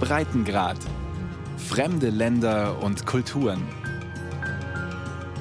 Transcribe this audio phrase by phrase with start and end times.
[0.00, 0.78] Breitengrad.
[1.56, 3.62] Fremde Länder und Kulturen.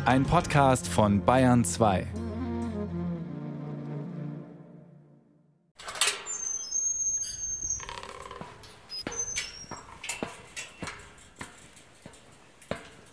[0.06, 2.08] Ein Podcast von Bayern 2.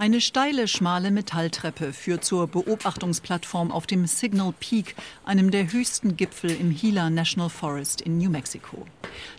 [0.04, 6.50] Eine steile, schmale Metalltreppe führt zur Beobachtungsplattform auf dem Signal Peak, einem der höchsten Gipfel
[6.50, 8.84] im Gila National Forest in New Mexico.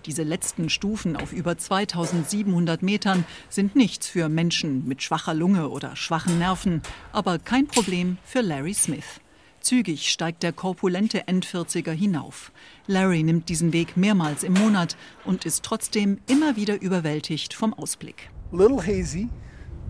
[0.06, 5.96] Diese letzten Stufen auf über 2700 Metern sind nichts für Menschen mit schwacher Lunge oder
[5.96, 9.22] schwachen Nerven, aber kein Problem für Larry Smith.
[9.62, 12.52] Zügig steigt der korpulente Endvierziger hinauf.
[12.86, 18.30] Larry nimmt diesen Weg mehrmals im Monat und ist trotzdem immer wieder überwältigt vom Ausblick.
[18.52, 19.28] Little hazy,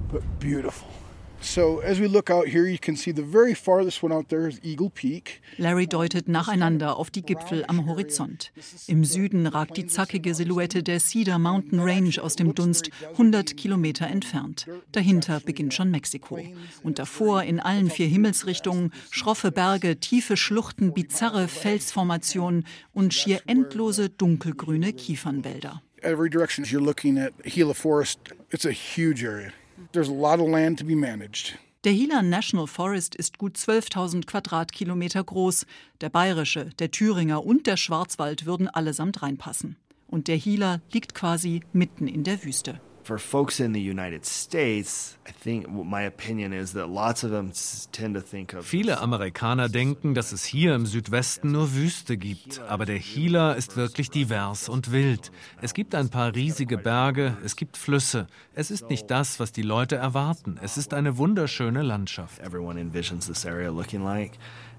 [0.10, 1.05] but beautiful.
[1.46, 4.48] So as we look out here, you can see the very farthest one out there
[4.48, 5.42] is Eagle Peak.
[5.58, 8.52] Larry deutet nacheinander auf die Gipfel am Horizont.
[8.88, 14.08] Im Süden ragt die zackige Silhouette der Cedar Mountain Range aus dem Dunst, 100 Kilometer
[14.08, 14.66] entfernt.
[14.92, 16.40] Dahinter beginnt schon Mexiko.
[16.84, 24.10] Und davor in allen vier Himmelsrichtungen schroffe Berge, tiefe Schluchten, bizarre Felsformationen und schier endlose
[24.10, 25.82] dunkelgrüne Kiefernwälder.
[26.02, 28.20] Every direction you're looking at Gila Forest,
[28.52, 29.52] it's a huge area.
[29.92, 31.58] There's a lot of land to be managed.
[31.86, 35.68] Der Gila National Forest ist gut 12.000 Quadratkilometer groß.
[36.02, 39.76] Der bayerische, der Thüringer und der Schwarzwald würden allesamt reinpassen.
[40.08, 42.82] Und der Gila liegt quasi mitten in der Wüste.
[43.06, 47.52] For folks in the United States, I think my opinion is that lots of them
[47.92, 52.60] tend to think of Viele Amerikaner denken, dass es hier im Südwesten nur Wüste gibt,
[52.68, 55.32] aber der Gila ist wirklich divers und wild.
[55.62, 58.28] Es gibt ein paar riesige Berge, es gibt Flüsse.
[58.54, 60.58] Es ist nicht das, was die Leute erwarten.
[60.62, 62.40] Es ist eine wunderschöne Landschaft.
[62.40, 64.38] everyone envisions this area looking like.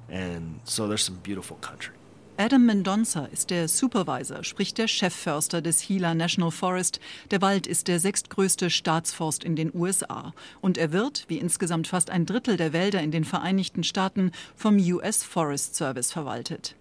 [0.08, 1.94] And so there's some beautiful country.
[2.38, 7.00] Adam Mendonça ist der Supervisor, sprich der Chefförster des Gila National Forest.
[7.30, 10.34] Der Wald ist der sechstgrößte Staatsforst in den USA.
[10.60, 14.76] Und er wird, wie insgesamt fast ein Drittel der Wälder in den Vereinigten Staaten, vom
[14.76, 16.76] US Forest Service verwaltet.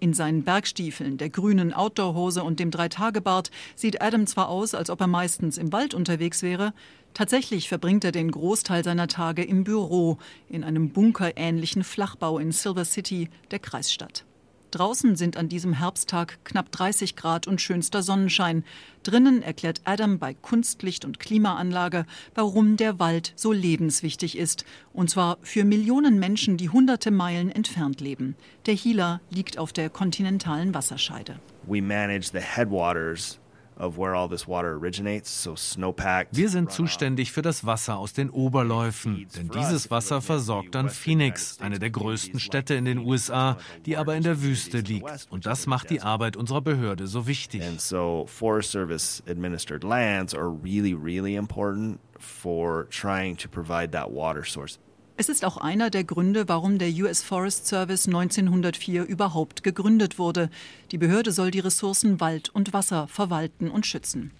[0.00, 5.02] In seinen Bergstiefeln, der grünen Outdoorhose und dem Dreitagebart sieht Adam zwar aus, als ob
[5.02, 6.72] er meistens im Wald unterwegs wäre,
[7.12, 10.16] tatsächlich verbringt er den Großteil seiner Tage im Büro,
[10.48, 14.24] in einem bunkerähnlichen Flachbau in Silver City, der Kreisstadt.
[14.74, 18.64] Draußen sind an diesem Herbsttag knapp 30 Grad und schönster Sonnenschein.
[19.04, 24.64] Drinnen erklärt Adam bei Kunstlicht und Klimaanlage, warum der Wald so lebenswichtig ist.
[24.92, 28.34] Und zwar für Millionen Menschen, die hunderte Meilen entfernt leben.
[28.66, 31.38] Der Gila liegt auf der kontinentalen Wasserscheide.
[31.68, 33.38] We manage the headwaters
[33.78, 36.28] of where all this water originates, so snowpack.
[36.30, 41.58] Wir sind zuständig für das Wasser aus den Oberläufen, denn dieses Wasser versorgt dann Phoenix,
[41.60, 45.26] eine der größten Städte in den USA, die aber in der Wüste liegt.
[45.30, 47.62] Und das macht die Arbeit unserer Behörde so wichtig.
[47.62, 54.10] And so Forest Service administered lands are really, really important for trying to provide that
[54.10, 54.78] water source.
[55.16, 60.50] Es ist auch einer der Gründe, warum der US Forest Service 1904 überhaupt gegründet wurde.
[60.90, 64.32] Die Behörde soll die Ressourcen Wald und Wasser verwalten und schützen.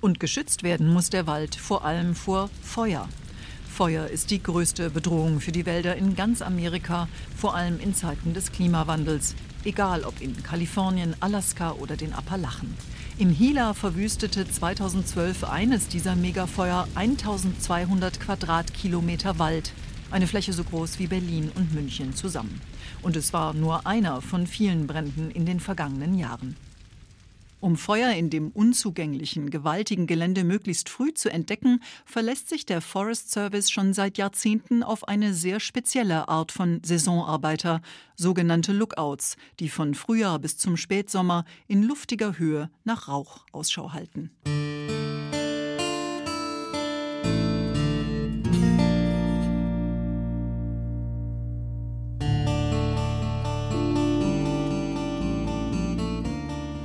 [0.00, 3.08] Und geschützt werden muss der Wald vor allem vor Feuer.
[3.68, 8.34] Feuer ist die größte Bedrohung für die Wälder in ganz Amerika, vor allem in Zeiten
[8.34, 12.76] des Klimawandels, egal ob in Kalifornien, Alaska oder den Appalachen.
[13.18, 19.72] Im Gila verwüstete 2012 eines dieser Megafeuer 1200 Quadratkilometer Wald,
[20.10, 22.60] eine Fläche so groß wie Berlin und München zusammen.
[23.02, 26.56] Und es war nur einer von vielen Bränden in den vergangenen Jahren.
[27.64, 33.30] Um Feuer in dem unzugänglichen, gewaltigen Gelände möglichst früh zu entdecken, verlässt sich der Forest
[33.30, 37.80] Service schon seit Jahrzehnten auf eine sehr spezielle Art von Saisonarbeiter,
[38.16, 44.30] sogenannte Lookouts, die von Frühjahr bis zum Spätsommer in luftiger Höhe nach Rauch Ausschau halten.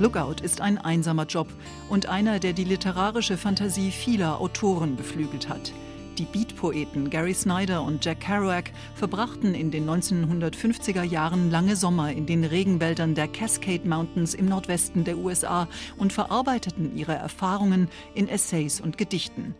[0.00, 1.46] Lookout ist ein einsamer Job
[1.90, 5.74] und einer, der die literarische Fantasie vieler Autoren beflügelt hat.
[6.16, 12.24] Die Beat-Poeten Gary Snyder und Jack Kerouac verbrachten in den 1950er Jahren lange Sommer in
[12.24, 15.68] den Regenwäldern der Cascade Mountains im Nordwesten der USA
[15.98, 19.54] und verarbeiteten ihre Erfahrungen in Essays und Gedichten.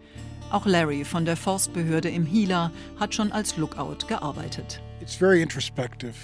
[0.50, 4.80] Auch Larry von der Forstbehörde im Gila hat schon als Lookout gearbeitet.
[5.02, 6.14] It's very introspective,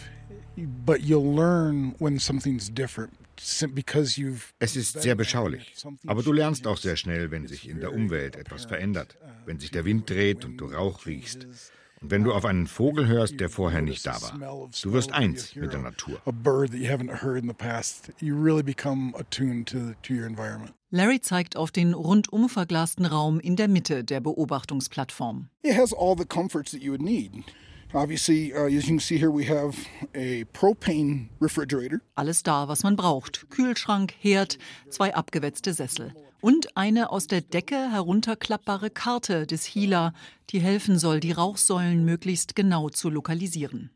[0.57, 3.13] but you'll learn when something's different.
[3.39, 5.75] Es ist sehr beschaulich.
[6.07, 9.71] Aber du lernst auch sehr schnell, wenn sich in der Umwelt etwas verändert, wenn sich
[9.71, 11.47] der Wind dreht und du Rauch riechst.
[12.01, 15.55] Und wenn du auf einen Vogel hörst, der vorher nicht da war, du wirst eins
[15.55, 16.21] mit der Natur.
[20.91, 25.49] Larry zeigt auf den rundum verglasten Raum in der Mitte der Beobachtungsplattform.
[25.63, 27.33] It has all the comforts that you would need.
[27.95, 29.77] Obviously, uh, as you can see here, we have
[30.15, 32.01] a propane refrigerator.
[32.17, 33.49] Alles da, was man braucht.
[33.51, 34.59] Kühlschrank, Herd,
[34.91, 36.13] zwei abgewetzte Sessel.
[36.41, 40.13] Und eine aus der Decke herunterklappbare Karte des Hila,
[40.51, 43.91] die helfen soll, die Rauchsäulen möglichst genau zu lokalisieren.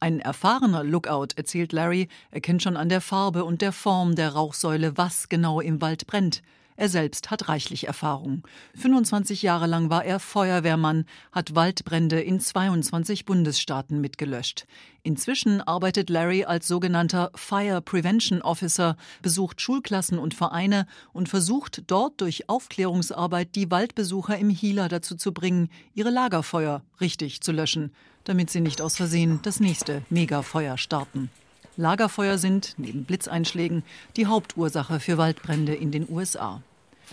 [0.00, 4.96] Ein erfahrener Lookout, erzählt Larry, erkennt schon an der Farbe und der Form der Rauchsäule,
[4.96, 6.42] was genau im Wald brennt.
[6.80, 8.46] Er selbst hat reichlich Erfahrung.
[8.76, 14.64] 25 Jahre lang war er Feuerwehrmann, hat Waldbrände in 22 Bundesstaaten mitgelöscht.
[15.02, 22.20] Inzwischen arbeitet Larry als sogenannter Fire Prevention Officer, besucht Schulklassen und Vereine und versucht dort
[22.20, 27.90] durch Aufklärungsarbeit die Waldbesucher im Hila dazu zu bringen, ihre Lagerfeuer richtig zu löschen,
[28.22, 31.28] damit sie nicht aus Versehen das nächste Megafeuer starten.
[31.76, 33.82] Lagerfeuer sind, neben Blitzeinschlägen,
[34.16, 36.62] die Hauptursache für Waldbrände in den USA.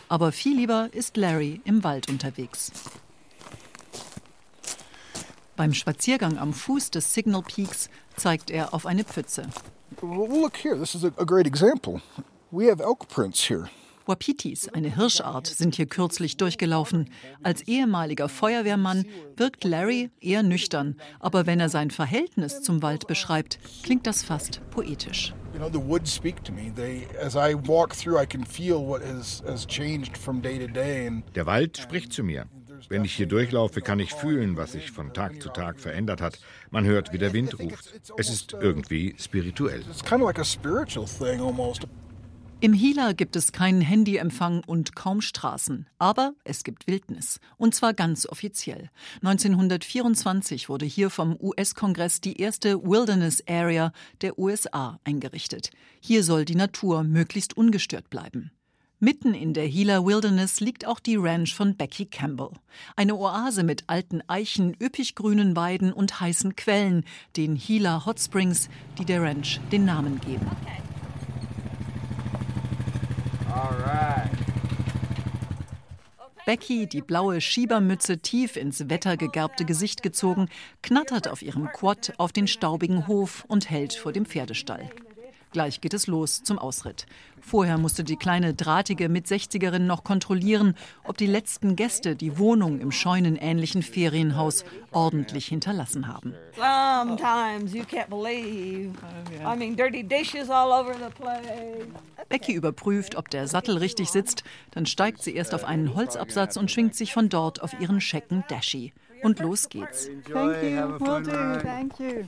[0.09, 2.71] Aber viel lieber ist Larry im Wald unterwegs.
[5.55, 9.49] Beim Spaziergang am Fuß des Signal Peaks zeigt er auf eine Pfütze.
[10.01, 12.01] Look here, this is a great example.
[12.51, 13.69] We have elk prints here.
[14.07, 17.09] Wapitis, eine Hirschart, sind hier kürzlich durchgelaufen.
[17.43, 19.05] Als ehemaliger Feuerwehrmann
[19.35, 24.61] wirkt Larry eher nüchtern, aber wenn er sein Verhältnis zum Wald beschreibt, klingt das fast
[24.69, 25.33] poetisch.
[31.35, 32.45] Der Wald spricht zu mir.
[32.89, 36.39] Wenn ich hier durchlaufe, kann ich fühlen, was sich von Tag zu Tag verändert hat.
[36.71, 37.93] Man hört, wie der Wind ruft.
[38.17, 39.81] Es ist irgendwie spirituell.
[39.89, 41.87] It's kind of like a spiritual thing almost.
[42.65, 45.85] Im Hila gibt es keinen Handyempfang und kaum Straßen.
[45.99, 47.39] Aber es gibt Wildnis.
[47.57, 48.89] Und zwar ganz offiziell.
[49.17, 53.91] 1924 wurde hier vom US-Kongress die erste Wilderness Area
[54.21, 55.69] der USA eingerichtet.
[55.99, 58.49] Hier soll die Natur möglichst ungestört bleiben.
[58.97, 62.49] Mitten in der Gila Wilderness liegt auch die Ranch von Becky Campbell.
[62.95, 67.05] Eine Oase mit alten Eichen, üppig grünen Weiden und heißen Quellen,
[67.37, 70.47] den Gila Hot Springs, die der Ranch den Namen geben.
[70.63, 70.84] Okay.
[76.45, 80.47] Becky, die blaue Schiebermütze tief ins wettergegerbte Gesicht gezogen,
[80.83, 84.89] knattert auf ihrem Quad auf den staubigen Hof und hält vor dem Pferdestall.
[85.55, 87.05] Gleich geht es los zum Ausritt.
[87.39, 90.75] Vorher musste die kleine drahtige Mit-60erin noch kontrollieren,
[91.05, 96.33] ob die letzten Gäste die Wohnung im scheunenähnlichen Ferienhaus ordentlich hinterlassen haben.
[102.27, 104.43] Becky überprüft, ob der Sattel richtig sitzt.
[104.71, 108.43] Dann steigt sie erst auf einen Holzabsatz und schwingt sich von dort auf ihren schecken
[108.49, 108.91] Dashi.
[109.23, 110.09] Und los geht's.
[110.29, 110.97] Thank you.
[110.99, 111.59] Do.
[111.61, 112.25] Thank you.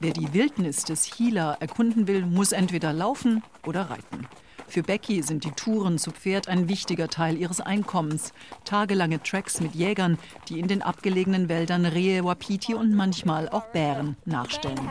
[0.00, 4.28] Wer die Wildnis des Gila erkunden will, muss entweder laufen oder reiten.
[4.68, 8.34] Für Becky sind die Touren zu Pferd ein wichtiger Teil ihres Einkommens.
[8.66, 10.18] Tagelange Tracks mit Jägern,
[10.48, 14.86] die in den abgelegenen Wäldern Rehe, Wapiti und manchmal auch Bären nachstellen.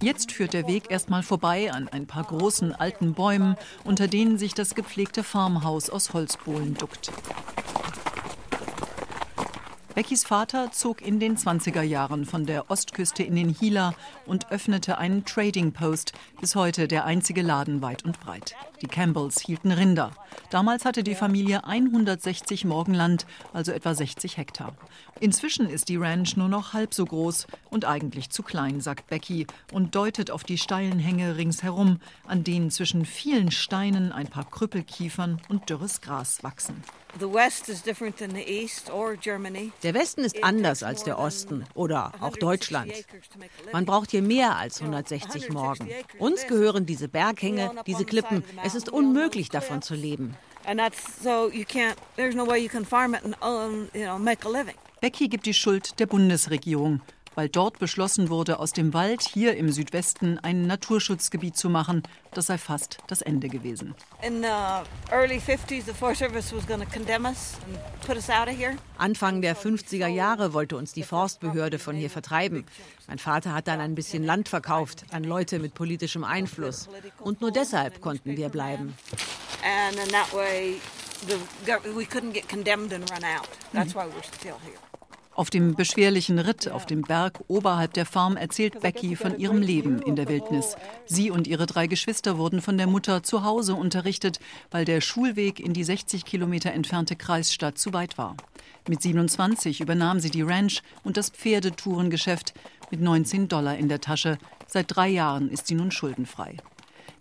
[0.00, 4.54] Jetzt führt der Weg erstmal vorbei an ein paar großen alten Bäumen, unter denen sich
[4.54, 7.12] das gepflegte Farmhaus aus Holzbohlen duckt.
[10.00, 13.92] Beckys Vater zog in den 20er Jahren von der Ostküste in den Hila
[14.24, 18.56] und öffnete einen Trading Post, bis heute der einzige Laden weit und breit.
[18.82, 20.12] Die Campbells hielten Rinder.
[20.50, 24.74] Damals hatte die Familie 160 Morgenland, also etwa 60 Hektar.
[25.20, 29.46] Inzwischen ist die Ranch nur noch halb so groß und eigentlich zu klein, sagt Becky
[29.72, 35.40] und deutet auf die steilen Hänge ringsherum, an denen zwischen vielen Steinen ein paar Krüppelkiefern
[35.48, 36.82] und dürres Gras wachsen.
[39.82, 42.92] Der Westen ist anders als der Osten oder auch Deutschland.
[43.72, 45.88] Man braucht hier mehr als 160 Morgen.
[46.18, 48.44] Uns gehören diese Berghänge, diese Klippen.
[48.64, 50.36] Es ist unmöglich, davon zu leben.
[55.00, 57.00] Becky gibt die Schuld der Bundesregierung
[57.34, 62.02] weil dort beschlossen wurde, aus dem Wald hier im Südwesten ein Naturschutzgebiet zu machen.
[62.32, 63.94] Das sei fast das Ende gewesen.
[68.98, 72.64] Anfang der 50er Jahre wollte uns die Forstbehörde von hier vertreiben.
[73.08, 76.88] Mein Vater hat dann ein bisschen Land verkauft an Leute mit politischem Einfluss.
[77.18, 78.94] Und nur deshalb konnten wir bleiben.
[79.62, 80.80] And in that way,
[81.26, 81.36] the,
[81.94, 83.48] we couldn't get condemned and run out.
[83.72, 84.78] That's why we're still here.
[85.40, 90.02] Auf dem beschwerlichen Ritt auf dem Berg oberhalb der Farm erzählt Becky von ihrem Leben
[90.02, 90.76] in der Wildnis.
[91.06, 94.38] Sie und ihre drei Geschwister wurden von der Mutter zu Hause unterrichtet,
[94.70, 98.36] weil der Schulweg in die 60 Kilometer entfernte Kreisstadt zu weit war.
[98.86, 102.52] Mit 27 übernahm sie die Ranch und das Pferdetourengeschäft
[102.90, 104.36] mit 19 Dollar in der Tasche.
[104.66, 106.58] Seit drei Jahren ist sie nun schuldenfrei.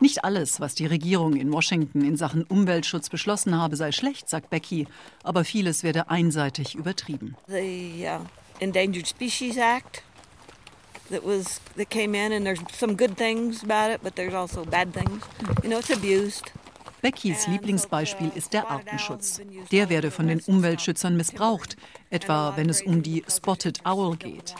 [0.01, 4.49] Nicht alles, was die Regierung in Washington in Sachen Umweltschutz beschlossen habe, sei schlecht, sagt
[4.49, 4.87] Becky,
[5.23, 7.35] aber vieles werde einseitig übertrieben.
[7.47, 8.25] The uh,
[8.59, 10.03] Endangered Species Act
[11.09, 14.63] that was that came in and there's some good things about it, but there's also
[14.63, 15.23] bad things.
[15.63, 16.51] You know, it's abused.
[17.01, 19.39] Beckys Lieblingsbeispiel ist der Artenschutz.
[19.71, 21.77] Der werde von den Umweltschützern missbraucht,
[22.09, 24.55] etwa wenn es um die Spotted Owl geht.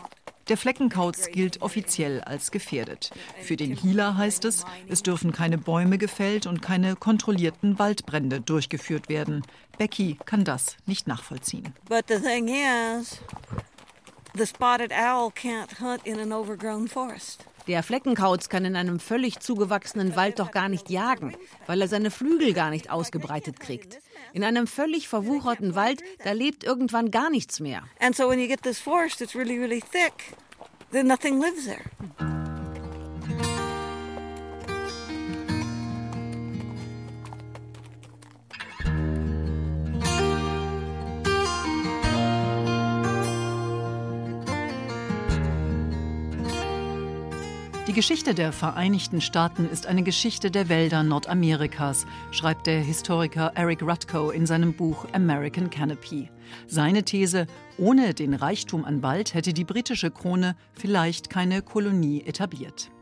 [0.50, 3.12] Der Fleckenkauz gilt offiziell als gefährdet.
[3.40, 9.08] Für den Hila heißt es, es dürfen keine Bäume gefällt und keine kontrollierten Waldbrände durchgeführt
[9.08, 9.42] werden.
[9.78, 11.72] Becky kann das nicht nachvollziehen.
[11.88, 13.20] But the thing is,
[14.36, 17.44] the spotted owl can't hunt in an overgrown forest.
[17.70, 21.36] Der Fleckenkauz kann in einem völlig zugewachsenen Wald doch gar nicht jagen,
[21.68, 24.00] weil er seine Flügel gar nicht ausgebreitet kriegt.
[24.32, 27.84] In einem völlig verwucherten Wald, da lebt irgendwann gar nichts mehr.
[28.00, 30.36] And so when you get this forest that's really, really thick,
[30.90, 32.49] then nothing lives there.
[47.90, 53.82] Die Geschichte der Vereinigten Staaten ist eine Geschichte der Wälder Nordamerikas, schreibt der Historiker Eric
[53.82, 56.30] Rutko in seinem Buch American Canopy.
[56.68, 62.92] Seine These, ohne den Reichtum an Wald hätte die britische Krone vielleicht keine Kolonie etabliert.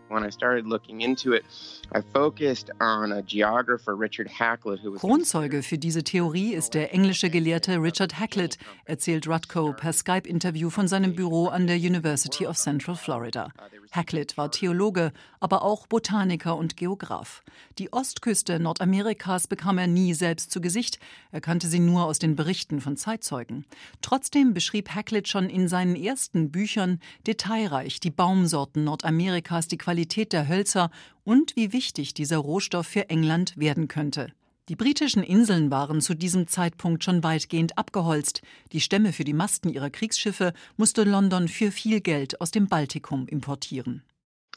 [4.97, 10.89] Kronzeuge für diese Theorie ist der englische Gelehrte Richard Haklett, erzählt Rutko per Skype-Interview von
[10.89, 13.51] seinem Büro an der University of Central Florida.
[13.93, 17.43] Haklett war Theologe, aber auch Botaniker und Geograf.
[17.79, 20.99] Die Ostküste Nordamerikas bekam er nie selbst zu Gesicht,
[21.31, 23.65] er kannte sie nur aus den Berichten von Zeitzeugen.
[24.03, 29.98] Trotzdem beschrieb Haklett schon in seinen ersten Büchern detailreich die Baumsorten Nordamerikas, die Qualität
[30.33, 30.91] der Hölzer
[31.25, 34.33] und wie wichtig dieser Rohstoff für England werden könnte.
[34.69, 38.43] Die britischen Inseln waren zu diesem Zeitpunkt schon weitgehend abgeholzt.
[38.73, 43.27] Die Stämme für die Masten ihrer Kriegsschiffe musste London für viel Geld aus dem Baltikum
[43.27, 44.03] importieren.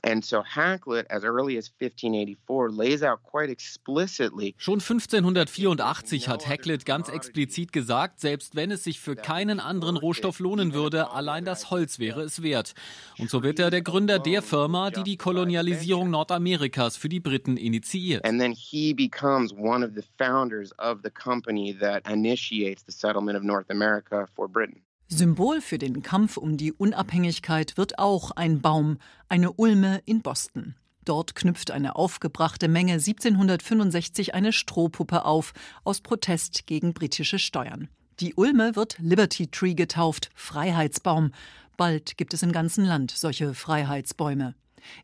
[0.03, 4.55] And so Hakluyt, as early as 1584, lays out quite explicitly.
[4.57, 10.39] Schon 1584 hat Hakluyt ganz explizit gesagt, selbst wenn es sich für keinen anderen Rohstoff
[10.39, 12.73] lohnen würde, allein das Holz wäre es wert.
[13.19, 17.57] Und so wird er der Gründer der Firma, die die Kolonialisierung Nordamerikas für die Briten
[17.57, 18.25] initiiert.
[18.25, 23.37] And then he becomes one of the founders of the company that initiates the settlement
[23.37, 24.81] of North America for Britain.
[25.13, 30.75] Symbol für den Kampf um die Unabhängigkeit wird auch ein Baum, eine Ulme in Boston.
[31.03, 35.53] Dort knüpft eine aufgebrachte Menge 1765 eine Strohpuppe auf,
[35.83, 37.89] aus Protest gegen britische Steuern.
[38.21, 41.31] Die Ulme wird Liberty Tree getauft, Freiheitsbaum.
[41.75, 44.55] Bald gibt es im ganzen Land solche Freiheitsbäume.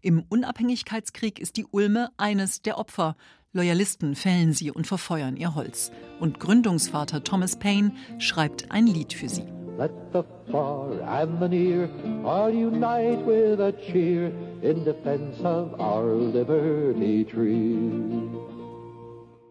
[0.01, 3.17] Im Unabhängigkeitskrieg ist die Ulme eines der Opfer.
[3.51, 5.91] Loyalisten fällen sie und verfeuern ihr Holz.
[6.21, 9.43] Und Gründungsvater Thomas Paine schreibt ein Lied für sie.
[9.77, 11.88] Let the far and the near
[12.25, 14.31] all unite with a cheer
[14.63, 17.77] in defense of our liberty tree.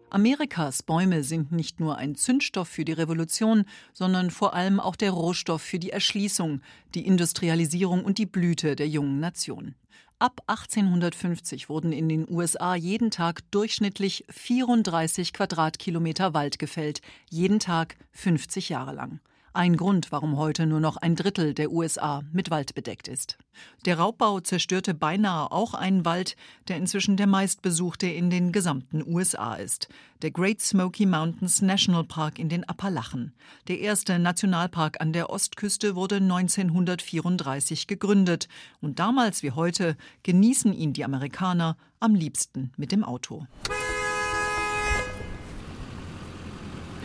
[0.09, 5.11] Amerikas Bäume sind nicht nur ein Zündstoff für die Revolution, sondern vor allem auch der
[5.11, 6.61] Rohstoff für die Erschließung,
[6.93, 9.75] die Industrialisierung und die Blüte der jungen Nation.
[10.19, 17.95] Ab 1850 wurden in den USA jeden Tag durchschnittlich 34 Quadratkilometer Wald gefällt, jeden Tag
[18.11, 19.21] 50 Jahre lang.
[19.57, 23.39] Ein Grund, warum heute nur noch ein Drittel der USA mit Wald bedeckt ist.
[23.85, 26.35] Der Raubbau zerstörte beinahe auch einen Wald,
[26.67, 29.89] der inzwischen der meistbesuchte in den gesamten USA ist.
[30.21, 33.33] Der Great Smoky Mountains National Park in den Appalachen.
[33.67, 38.49] Der erste Nationalpark an der Ostküste wurde 1934 gegründet.
[38.79, 43.47] Und damals wie heute genießen ihn die Amerikaner am liebsten mit dem Auto.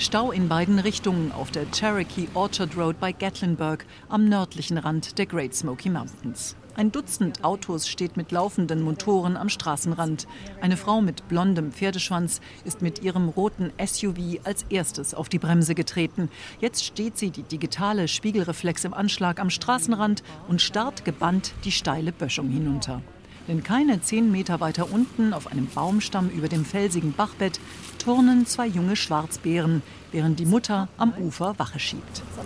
[0.03, 5.27] Stau in beiden Richtungen auf der Cherokee Orchard Road bei Gatlinburg am nördlichen Rand der
[5.27, 6.57] Great Smoky Mountains.
[6.75, 10.27] Ein Dutzend Autos steht mit laufenden Motoren am Straßenrand.
[10.61, 15.77] Eine Frau mit blondem Pferdeschwanz ist mit ihrem roten SUV als erstes auf die Bremse
[15.77, 16.31] getreten.
[16.59, 22.11] Jetzt steht sie, die digitale Spiegelreflex im Anschlag am Straßenrand und starrt gebannt die steile
[22.11, 23.03] Böschung hinunter.
[23.49, 27.61] Denn keine zehn Meter weiter unten, auf einem Baumstamm über dem felsigen Bachbett,
[27.99, 29.83] turnen zwei junge Schwarzbären,
[30.13, 32.23] während die Mutter am Ufer Wache schiebt.
[32.39, 32.43] Oh.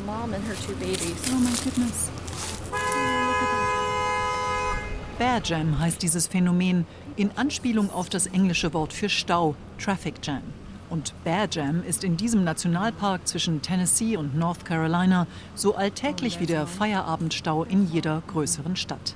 [5.19, 6.87] Bear Jam heißt dieses Phänomen
[7.17, 10.43] in Anspielung auf das englische Wort für Stau, Traffic Jam.
[10.91, 16.47] Und Bear Jam ist in diesem Nationalpark zwischen Tennessee und North Carolina so alltäglich wie
[16.47, 19.15] der Feierabendstau in jeder größeren Stadt.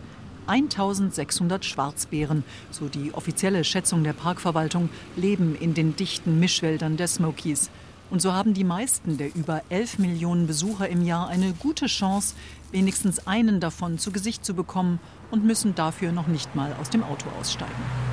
[0.51, 2.43] 1600 Schwarzbären,
[2.73, 7.71] so die offizielle Schätzung der Parkverwaltung, leben in den dichten Mischwäldern der Smokies.
[8.11, 12.35] Und so haben die meisten der über 11 Millionen Besucher im Jahr eine gute Chance,
[12.73, 14.99] wenigstens einen davon zu Gesicht zu bekommen
[15.31, 18.10] und müssen dafür noch nicht mal aus dem Auto aussteigen.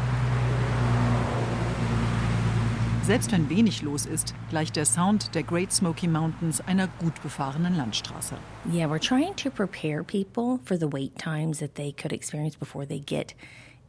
[3.07, 7.77] Selbst wenn wenig los ist, gleicht der Sound der Great Smoky Mountains einer gut befahrenen
[7.77, 8.35] Landstraße.
[8.69, 12.85] Yeah, we're trying to prepare people for the wait times that they could experience before
[12.85, 13.33] they get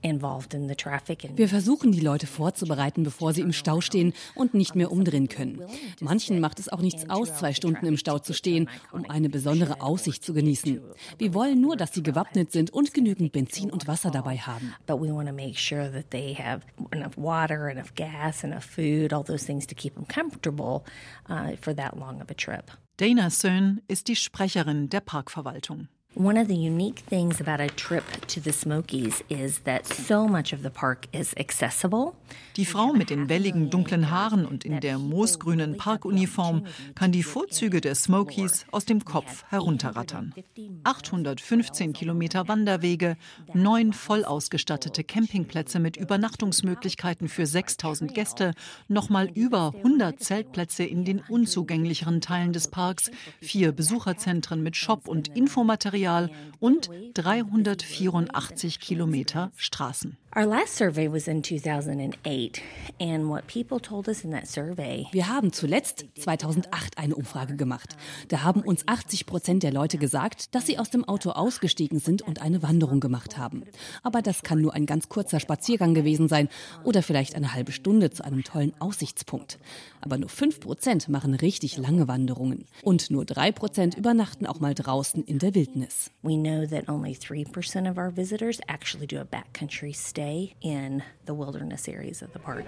[0.02, 5.61] wir versuchen, die Leute vorzubereiten, bevor sie im Stau stehen und nicht mehr umdrehen können.
[6.00, 9.81] Manchen macht es auch nichts aus, zwei Stunden im Stau zu stehen, um eine besondere
[9.81, 10.81] Aussicht zu genießen.
[11.19, 14.75] Wir wollen nur, dass sie gewappnet sind und genügend Benzin und Wasser dabei haben.
[14.87, 16.61] But we want to make sure that they have
[16.93, 20.85] enough water, enough gas, enough food, all those things to keep them comfortable
[21.28, 22.71] uh, for that long of a trip.
[22.99, 25.88] Dana Sohn ist die Sprecherin der Parkverwaltung.
[26.19, 30.53] One of the unique things about a trip to the Smokies is that so much
[30.53, 32.17] of the park is accessible.
[32.57, 37.81] Die Frau mit den welligen dunklen Haaren und in der moosgrünen Parkuniform kann die Vorzüge
[37.81, 40.35] der Smokies aus dem Kopf herunterrattern.
[40.83, 43.17] 815 Kilometer Wanderwege,
[43.55, 48.55] neun voll ausgestattete Campingplätze mit Übernachtungsmöglichkeiten für 6000 Gäste,
[48.89, 55.29] nochmal über 100 Zeltplätze in den unzugänglicheren Teilen des Parks, vier Besucherzentren mit Shop und
[55.37, 60.17] Infomaterial Material und 384 Kilometer Straßen.
[60.37, 62.61] Our last survey was in 2008
[63.00, 65.06] and what people told us in that survey.
[65.11, 67.97] Wir haben zuletzt 2008 eine Umfrage gemacht.
[68.28, 72.20] Da haben uns 80 Prozent der Leute gesagt, dass sie aus dem Auto ausgestiegen sind
[72.20, 73.64] und eine Wanderung gemacht haben.
[74.02, 76.50] Aber das kann nur ein ganz kurzer Spaziergang gewesen sein
[76.85, 79.58] oder vielleicht eine halbe Stunde zu einem tollen Aussichtspunkt.
[80.02, 84.75] Aber nur 5 Prozent machen richtig lange Wanderungen und nur 3 Prozent übernachten auch mal
[84.75, 86.11] draußen in der Wildnis.
[86.23, 91.01] We know that only 3% of our visitors actually do a backcountry stay stay in
[91.27, 92.65] the wilderness areas of the park.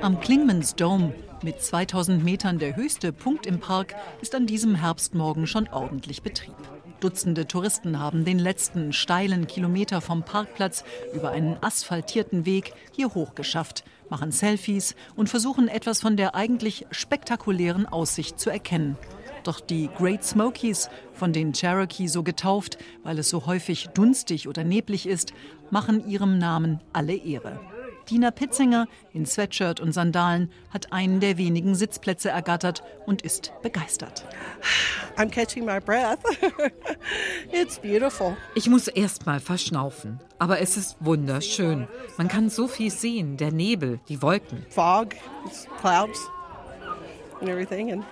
[0.00, 5.48] Am Klingmans Dome mit 2000 Metern der höchste Punkt im Park ist an diesem Herbstmorgen
[5.48, 6.54] schon ordentlich Betrieb.
[7.00, 13.84] Dutzende Touristen haben den letzten steilen Kilometer vom Parkplatz über einen asphaltierten Weg hier hochgeschafft,
[14.08, 18.96] machen Selfies und versuchen etwas von der eigentlich spektakulären Aussicht zu erkennen.
[19.46, 24.64] Doch die Great Smokies, von den Cherokee so getauft, weil es so häufig dunstig oder
[24.64, 25.32] neblig ist,
[25.70, 27.60] machen ihrem Namen alle Ehre.
[28.10, 34.24] Dina Pitzinger in Sweatshirt und Sandalen hat einen der wenigen Sitzplätze ergattert und ist begeistert.
[35.16, 36.18] I'm catching my breath.
[37.52, 38.36] It's beautiful.
[38.56, 41.86] Ich muss erst mal verschnaufen, aber es ist wunderschön.
[42.16, 44.66] Man kann so viel sehen, der Nebel, die Wolken.
[44.70, 45.14] Fog,
[45.80, 46.28] clouds
[47.40, 48.04] and everything and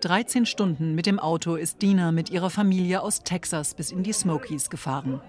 [0.00, 4.12] 13 Stunden mit dem Auto ist Dina mit ihrer Familie aus Texas bis in die
[4.12, 5.20] Smokies gefahren.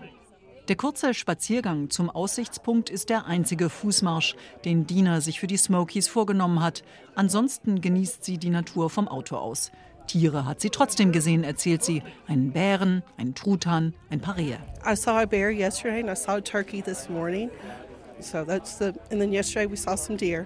[0.67, 6.07] Der kurze Spaziergang zum Aussichtspunkt ist der einzige Fußmarsch, den Dina sich für die Smokies
[6.07, 6.83] vorgenommen hat.
[7.13, 9.71] Ansonsten genießt sie die Natur vom Auto aus.
[10.07, 12.03] Tiere hat sie trotzdem gesehen, erzählt sie.
[12.27, 14.57] Einen Bären, einen Truthahn, ein paar Rehe.
[14.85, 17.49] I saw a bear yesterday and I saw a turkey this morning.
[18.19, 20.45] So that's the and then yesterday we saw some deer.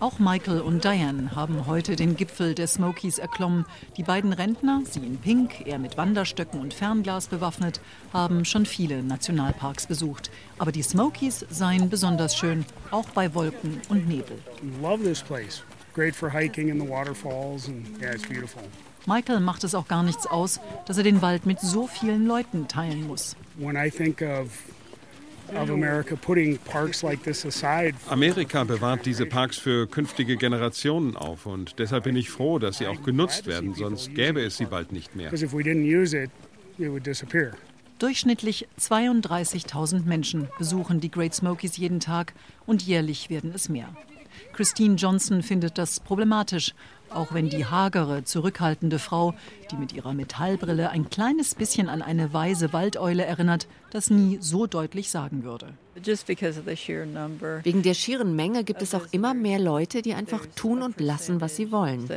[0.00, 3.66] Auch Michael und Diane haben heute den Gipfel der Smokies erklommen.
[3.98, 9.02] Die beiden Rentner, sie in Pink, er mit Wanderstöcken und Fernglas bewaffnet, haben schon viele
[9.02, 10.30] Nationalparks besucht.
[10.56, 14.38] Aber die Smokies seien besonders schön, auch bei Wolken und Nebel.
[14.80, 15.62] Love this place.
[15.92, 18.62] Great for hiking in the waterfalls and yeah, it's beautiful.
[19.04, 22.68] Michael macht es auch gar nichts aus, dass er den Wald mit so vielen Leuten
[22.68, 23.36] teilen muss.
[23.58, 24.48] When I think of
[28.08, 32.86] Amerika bewahrt diese Parks für künftige Generationen auf und deshalb bin ich froh, dass sie
[32.86, 35.30] auch genutzt werden, sonst gäbe es sie bald nicht mehr.
[37.98, 42.32] Durchschnittlich 32.000 Menschen besuchen die Great Smokies jeden Tag
[42.66, 43.88] und jährlich werden es mehr.
[44.52, 46.74] Christine Johnson findet das problematisch
[47.12, 49.34] Auch wenn die hagere, zurückhaltende Frau,
[49.70, 54.66] die mit ihrer Metallbrille ein kleines bisschen an eine weise Waldeule erinnert, das nie so
[54.66, 55.74] deutlich sagen würde.
[57.64, 61.40] Wegen der schieren Menge gibt es auch immer mehr Leute, die einfach tun und lassen,
[61.40, 62.08] was sie wollen.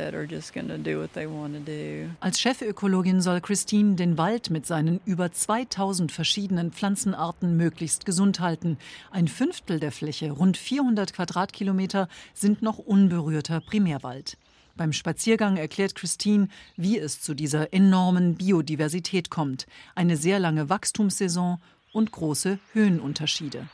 [2.20, 8.78] Als Chefökologin soll Christine den Wald mit seinen über 2000 verschiedenen Pflanzenarten möglichst gesund halten.
[9.10, 14.38] Ein Fünftel der Fläche, rund 400 Quadratkilometer, sind noch unberührter Primärwald.
[14.76, 19.66] Beim Spaziergang erklärt Christine, wie es zu dieser enormen Biodiversität kommt.
[19.94, 21.58] Eine sehr lange Wachstumssaison
[21.92, 23.68] und große Höhenunterschiede.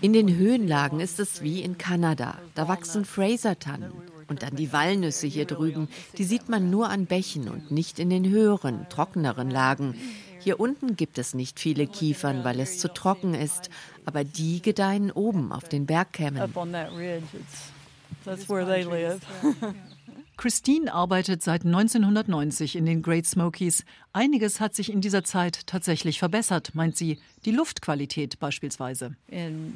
[0.00, 2.38] In den Höhenlagen ist es wie in Kanada.
[2.54, 3.92] Da wachsen Fraser-Tannen.
[4.28, 8.10] Und dann die Walnüsse hier drüben, die sieht man nur an Bächen und nicht in
[8.10, 9.94] den höheren, trockeneren Lagen.
[10.46, 13.68] Hier unten gibt es nicht viele Kiefern, weil es zu trocken ist,
[14.04, 16.40] aber die gedeihen oben auf den Bergkämmen.
[20.36, 23.84] Christine arbeitet seit 1990 in den Great Smokies.
[24.12, 27.18] Einiges hat sich in dieser Zeit tatsächlich verbessert, meint sie.
[27.46, 29.16] Die Luftqualität beispielsweise.
[29.28, 29.72] In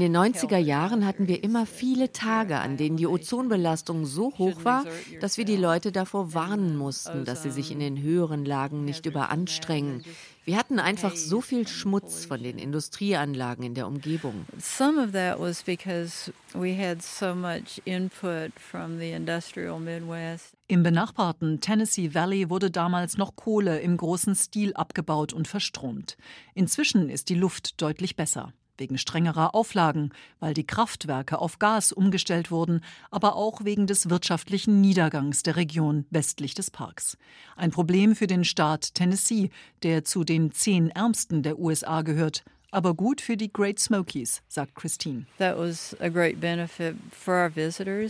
[0.00, 4.84] den 90er Jahren hatten wir immer viele Tage, an denen die Ozonbelastung so hoch war,
[5.20, 9.04] dass wir die Leute davor warnen mussten, dass sie sich in den höheren Lagen nicht
[9.04, 10.04] überanstrengen.
[10.46, 14.46] Wir hatten einfach so viel Schmutz von den Industrieanlagen in der Umgebung.
[14.60, 20.54] Some of that was because we had so much input from the industrial Midwest.
[20.68, 26.16] Im benachbarten Tennessee Valley wurde damals noch Kohle im großen Stil abgebaut und verstromt.
[26.54, 30.10] Inzwischen ist die Luft deutlich besser wegen strengerer Auflagen,
[30.40, 36.06] weil die Kraftwerke auf Gas umgestellt wurden, aber auch wegen des wirtschaftlichen Niedergangs der Region
[36.10, 37.16] westlich des Parks.
[37.56, 39.50] Ein Problem für den Staat Tennessee,
[39.82, 44.74] der zu den zehn ärmsten der USA gehört, aber gut für die Great Smokies, sagt
[44.74, 45.24] Christine.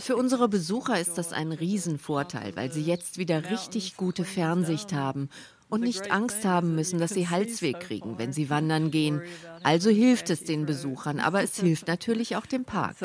[0.01, 5.29] Für unsere Besucher ist das ein Riesenvorteil, weil sie jetzt wieder richtig gute Fernsicht haben
[5.69, 9.21] und nicht Angst haben müssen, dass sie Halsweh kriegen, wenn sie wandern gehen.
[9.63, 12.95] Also hilft es den Besuchern, aber es hilft natürlich auch dem Park.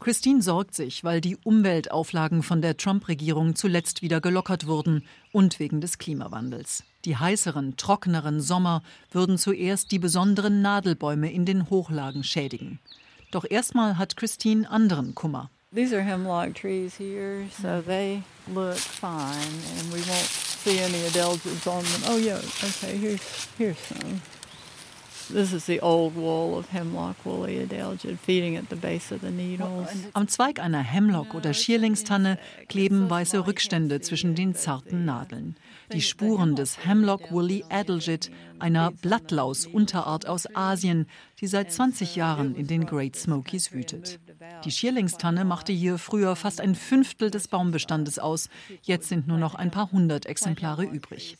[0.00, 5.80] Christine sorgt sich, weil die Umweltauflagen von der Trump-Regierung zuletzt wieder gelockert wurden und wegen
[5.80, 6.84] des Klimawandels.
[7.04, 12.80] Die heißeren, trockeneren Sommer würden zuerst die besonderen Nadelbäume in den Hochlagen schädigen.
[13.30, 15.50] Doch erstmal hat Christine anderen Kummer.
[15.74, 20.30] These are hemlock trees here, so they look fine, and we won't
[20.62, 22.02] see any adelgids on them.
[22.06, 24.20] Oh yeah, okay, here's, here's some.
[30.12, 35.56] Am Zweig einer Hemlock- oder Schierlingstanne kleben weiße Rückstände zwischen den zarten Nadeln.
[35.92, 41.06] Die Spuren des Hemlock Woolly Adelgid, einer Blattlaus-Unterart aus Asien,
[41.40, 44.18] die seit 20 Jahren in den Great Smokies wütet.
[44.64, 48.48] Die Schierlingstanne machte hier früher fast ein Fünftel des Baumbestandes aus.
[48.82, 51.36] Jetzt sind nur noch ein paar hundert Exemplare übrig.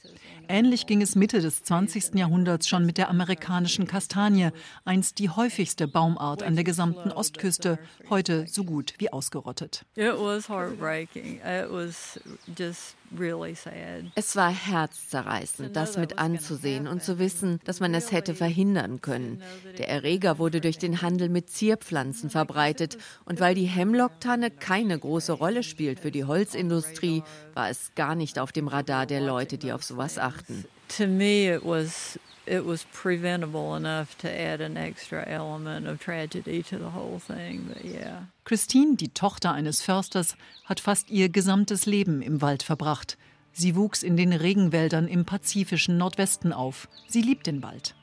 [0.48, 2.14] Ähnlich ging es Mitte des 20.
[2.14, 4.50] Jahrhunderts schon mit der amerikanischen Kastanie,
[4.84, 7.78] einst die häufigste Baumart an der gesamten Ostküste,
[8.10, 9.86] heute so gut wie ausgerottet.
[9.96, 11.36] It was heartbreaking.
[11.36, 12.20] It was
[12.58, 12.96] just
[14.14, 19.42] es war herzzerreißend, das mit anzusehen und zu wissen, dass man es hätte verhindern können.
[19.78, 22.98] Der Erreger wurde durch den Handel mit Zierpflanzen verbreitet.
[23.24, 27.22] und weil die Hemlocktanne keine große Rolle spielt für die Holzindustrie,
[27.54, 30.64] war es gar nicht auf dem Radar der Leute, die auf sowas achten.
[30.88, 36.62] To me it was it was preventable enough to add an extra element of tragedy
[36.62, 37.66] to the whole thing.
[37.68, 38.26] But yeah.
[38.44, 43.16] Christine, die Tochter eines Försters, hat fast ihr gesamtes Leben im Wald verbracht.
[43.52, 46.88] Sie wuchs in den Regenwäldern im pazifischen Nordwesten auf.
[47.08, 47.94] Sie liebt den Wald.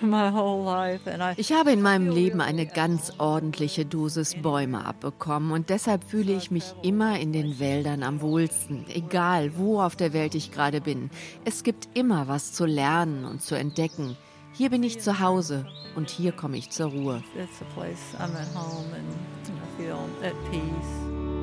[1.36, 6.50] Ich habe in meinem Leben eine ganz ordentliche Dosis Bäume abbekommen und deshalb fühle ich
[6.50, 11.10] mich immer in den Wäldern am wohlsten, egal wo auf der Welt ich gerade bin.
[11.44, 14.16] Es gibt immer was zu lernen und zu entdecken.
[14.54, 15.66] Hier bin ich zu Hause
[15.96, 17.22] und hier komme ich zur Ruhe.
[17.36, 19.06] It's a place I'm at home and
[19.48, 21.39] I feel at peace.